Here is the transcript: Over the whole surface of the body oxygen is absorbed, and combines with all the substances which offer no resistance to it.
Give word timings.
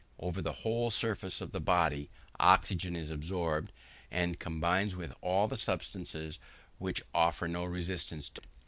Over 0.17 0.41
the 0.41 0.51
whole 0.65 0.89
surface 0.89 1.41
of 1.41 1.51
the 1.51 1.59
body 1.61 2.09
oxygen 2.39 2.95
is 2.95 3.11
absorbed, 3.11 3.71
and 4.09 4.39
combines 4.39 4.95
with 4.95 5.13
all 5.21 5.47
the 5.47 5.57
substances 5.57 6.39
which 6.79 7.03
offer 7.13 7.47
no 7.47 7.65
resistance 7.65 8.27
to 8.29 8.41
it. 8.41 8.47